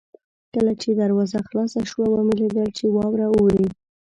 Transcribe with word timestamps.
کله 0.53 0.73
چې 0.81 0.89
دروازه 1.01 1.37
خلاصه 1.47 1.79
شوه 1.91 2.05
ومې 2.09 2.35
لیدل 2.41 2.67
چې 2.77 2.85
واوره 2.95 3.27
اورې. 3.37 3.65